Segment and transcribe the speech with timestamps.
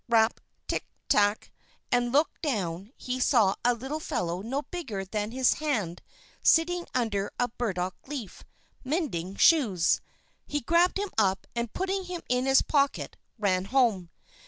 [0.09, 0.39] Rap!
[0.67, 0.83] Tick!
[1.09, 1.51] Tack!"
[1.91, 6.01] and looking down he saw a little fellow no bigger than his hand
[6.41, 8.43] sitting under a burdock leaf,
[8.83, 10.01] mending shoes.
[10.47, 14.09] He grabbed him up, and putting him in his pocket, ran home.